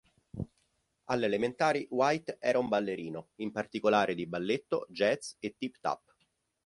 [1.09, 6.15] Alle elementari White era un ballerino, in particolare di balletto, jazz e tip tap.